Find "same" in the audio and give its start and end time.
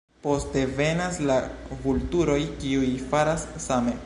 3.69-3.99